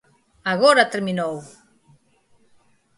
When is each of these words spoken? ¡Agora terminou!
¡Agora 0.53 0.91
terminou! 0.93 1.35